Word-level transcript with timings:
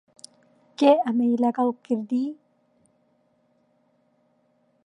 کێ 0.77 0.91
ئەمەی 1.05 1.41
لەگەڵ 1.43 1.69
کردی؟ 1.85 2.25